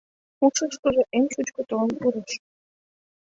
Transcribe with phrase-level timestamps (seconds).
[0.45, 2.31] Ушышкыжо эн шучко толын пурыш.